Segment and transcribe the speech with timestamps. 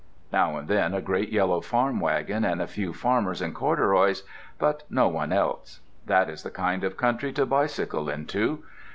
[0.33, 5.07] Now and then a great yellow farm wagon and a few farmers in corduroys—but no
[5.07, 5.81] one else.
[6.07, 8.63] That is the kind of country to bicycle into.